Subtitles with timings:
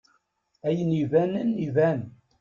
[0.67, 1.99] Ayen ibanen iban!